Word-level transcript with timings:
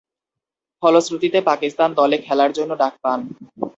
ফলশ্রুতিতে 0.83 1.39
পাকিস্তান 1.41 1.89
দলে 1.93 2.17
খেলার 2.17 2.51
জন্য 2.51 2.71
ডাক 2.77 2.93
পান। 3.03 3.19